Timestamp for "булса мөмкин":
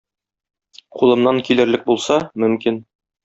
1.91-2.81